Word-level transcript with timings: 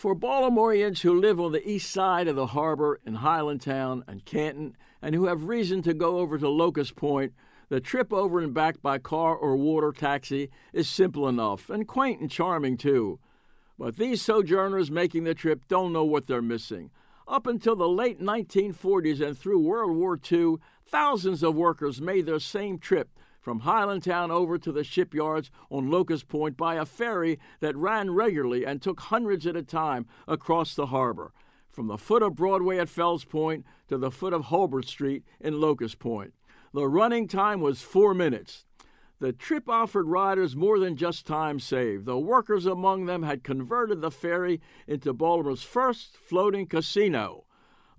For 0.00 0.14
Baltimoreans 0.14 1.02
who 1.02 1.20
live 1.20 1.38
on 1.38 1.52
the 1.52 1.68
east 1.68 1.90
side 1.90 2.26
of 2.26 2.34
the 2.34 2.46
harbor 2.46 2.98
in 3.04 3.16
Highlandtown 3.16 4.02
and 4.08 4.24
Canton 4.24 4.74
and 5.02 5.14
who 5.14 5.26
have 5.26 5.44
reason 5.44 5.82
to 5.82 5.92
go 5.92 6.20
over 6.20 6.38
to 6.38 6.48
Locust 6.48 6.96
Point, 6.96 7.34
the 7.68 7.82
trip 7.82 8.10
over 8.10 8.40
and 8.40 8.54
back 8.54 8.80
by 8.80 8.96
car 8.96 9.36
or 9.36 9.58
water 9.58 9.92
taxi 9.92 10.48
is 10.72 10.88
simple 10.88 11.28
enough 11.28 11.68
and 11.68 11.86
quaint 11.86 12.18
and 12.22 12.30
charming 12.30 12.78
too. 12.78 13.18
But 13.78 13.96
these 13.98 14.22
sojourners 14.22 14.90
making 14.90 15.24
the 15.24 15.34
trip 15.34 15.68
don't 15.68 15.92
know 15.92 16.04
what 16.04 16.26
they're 16.26 16.40
missing. 16.40 16.90
Up 17.28 17.46
until 17.46 17.76
the 17.76 17.86
late 17.86 18.22
1940s 18.22 19.20
and 19.20 19.36
through 19.36 19.60
World 19.60 19.94
War 19.94 20.18
II, 20.32 20.54
thousands 20.86 21.42
of 21.42 21.54
workers 21.54 22.00
made 22.00 22.24
their 22.24 22.40
same 22.40 22.78
trip 22.78 23.10
from 23.40 23.62
Highlandtown 23.62 24.30
over 24.30 24.58
to 24.58 24.70
the 24.70 24.84
shipyards 24.84 25.50
on 25.70 25.90
Locust 25.90 26.28
Point 26.28 26.56
by 26.56 26.74
a 26.74 26.84
ferry 26.84 27.38
that 27.60 27.76
ran 27.76 28.10
regularly 28.10 28.64
and 28.64 28.80
took 28.80 29.00
hundreds 29.00 29.46
at 29.46 29.56
a 29.56 29.62
time 29.62 30.06
across 30.28 30.74
the 30.74 30.86
harbor, 30.86 31.32
from 31.68 31.86
the 31.86 31.98
foot 31.98 32.22
of 32.22 32.36
Broadway 32.36 32.78
at 32.78 32.88
Fells 32.88 33.24
Point 33.24 33.64
to 33.88 33.96
the 33.96 34.10
foot 34.10 34.32
of 34.32 34.46
Hulbert 34.46 34.86
Street 34.86 35.24
in 35.40 35.60
Locust 35.60 35.98
Point. 35.98 36.34
The 36.72 36.86
running 36.86 37.26
time 37.26 37.60
was 37.60 37.82
four 37.82 38.14
minutes. 38.14 38.66
The 39.18 39.32
trip 39.32 39.68
offered 39.68 40.06
riders 40.06 40.56
more 40.56 40.78
than 40.78 40.96
just 40.96 41.26
time 41.26 41.60
saved. 41.60 42.06
The 42.06 42.18
workers 42.18 42.64
among 42.64 43.04
them 43.04 43.22
had 43.22 43.44
converted 43.44 44.00
the 44.00 44.10
ferry 44.10 44.60
into 44.86 45.12
Baltimore's 45.12 45.62
first 45.62 46.16
floating 46.16 46.66
casino. 46.66 47.44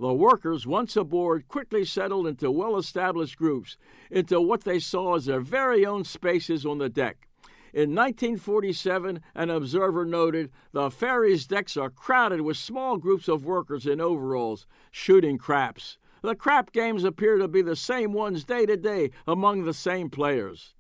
The 0.02 0.16
workers, 0.16 0.66
once 0.66 0.96
aboard, 0.96 1.48
quickly 1.48 1.86
settled 1.86 2.26
into 2.26 2.50
well 2.50 2.76
established 2.76 3.38
groups, 3.38 3.78
into 4.10 4.41
what 4.41 4.64
they 4.64 4.80
saw 4.80 5.14
as 5.14 5.26
their 5.26 5.41
very 5.41 5.86
own 5.86 6.05
spaces 6.05 6.66
on 6.66 6.80
the 6.80 6.90
deck. 6.90 7.27
In 7.72 7.94
1947, 7.94 9.22
an 9.36 9.50
observer 9.52 10.04
noted 10.04 10.50
the 10.72 10.90
ferry's 10.90 11.46
decks 11.46 11.77
are 11.77 11.91
crowded 11.91 12.41
with 12.41 12.58
small 12.58 12.98
groups 12.98 13.27
of 13.27 13.46
workers 13.46 13.86
in 13.86 14.02
overalls 14.02 14.66
shooting 14.90 15.38
craps. 15.38 15.99
The 16.24 16.34
crap 16.34 16.71
games 16.71 17.04
appear 17.04 17.38
to 17.38 17.48
be 17.48 17.62
the 17.62 17.76
same 17.76 18.12
ones 18.12 18.43
day 18.43 18.65
to 18.65 18.77
day 18.77 19.12
among 19.27 19.65
the 19.65 19.74
same 19.74 20.10
players. 20.10 20.74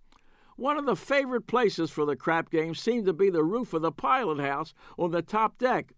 One 0.55 0.79
of 0.79 0.87
the 0.87 0.95
favorite 0.95 1.45
places 1.45 1.91
for 1.91 2.05
the 2.05 2.15
crap 2.15 2.49
game 2.49 2.73
seemed 2.73 3.05
to 3.05 3.13
be 3.13 3.29
the 3.29 3.43
roof 3.43 3.75
of 3.75 3.83
the 3.83 3.91
pilot 3.91 4.39
house 4.39 4.73
on 4.97 5.11
the 5.11 5.21
top 5.21 5.59
deck. 5.59 5.93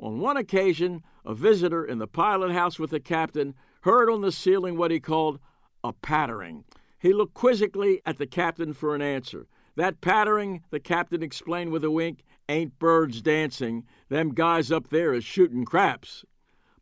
On 0.00 0.20
one 0.20 0.36
occasion, 0.36 1.02
a 1.24 1.34
visitor 1.34 1.84
in 1.84 1.98
the 1.98 2.06
pilot 2.06 2.52
house 2.52 2.78
with 2.78 2.90
the 2.90 3.00
captain 3.00 3.54
heard 3.82 4.08
on 4.08 4.20
the 4.20 4.32
ceiling 4.32 4.76
what 4.76 4.90
he 4.90 5.00
called 5.00 5.40
a 5.82 5.92
pattering. 5.92 6.64
He 6.98 7.12
looked 7.12 7.34
quizzically 7.34 8.00
at 8.06 8.18
the 8.18 8.26
captain 8.26 8.72
for 8.72 8.94
an 8.94 9.02
answer. 9.02 9.46
That 9.76 10.00
pattering, 10.00 10.62
the 10.70 10.80
captain 10.80 11.22
explained 11.22 11.70
with 11.70 11.84
a 11.84 11.90
wink, 11.90 12.24
ain't 12.48 12.78
birds 12.78 13.22
dancing. 13.22 13.84
Them 14.08 14.34
guys 14.34 14.72
up 14.72 14.88
there 14.88 15.14
is 15.14 15.24
shooting 15.24 15.64
craps. 15.64 16.24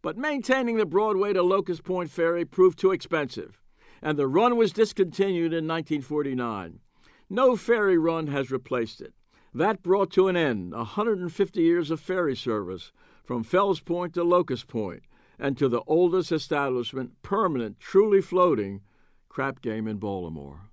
But 0.02 0.16
maintaining 0.16 0.76
the 0.76 0.86
Broadway 0.86 1.32
to 1.32 1.42
Locust 1.42 1.84
Point 1.84 2.10
ferry 2.10 2.44
proved 2.44 2.78
too 2.78 2.92
expensive, 2.92 3.60
and 4.00 4.18
the 4.18 4.28
run 4.28 4.56
was 4.56 4.72
discontinued 4.72 5.52
in 5.52 5.66
1949. 5.66 6.80
No 7.28 7.56
ferry 7.56 7.98
run 7.98 8.28
has 8.28 8.50
replaced 8.50 9.00
it. 9.00 9.12
That 9.56 9.82
brought 9.82 10.10
to 10.10 10.28
an 10.28 10.36
end 10.36 10.72
150 10.72 11.62
years 11.62 11.90
of 11.90 11.98
ferry 11.98 12.36
service 12.36 12.92
from 13.24 13.42
Fells 13.42 13.80
Point 13.80 14.12
to 14.12 14.22
Locust 14.22 14.68
Point 14.68 15.04
and 15.38 15.56
to 15.56 15.66
the 15.66 15.80
oldest 15.86 16.30
establishment, 16.30 17.12
permanent, 17.22 17.80
truly 17.80 18.20
floating, 18.20 18.82
crap 19.30 19.62
game 19.62 19.88
in 19.88 19.96
Baltimore. 19.96 20.68